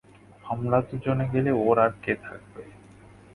আমরা 0.43 0.77
দুজনে 0.87 1.25
গেলে 1.33 1.51
ওঁর 1.61 1.77
আর 1.79 1.91
কে 2.03 2.13
থাকবে? 2.23 2.63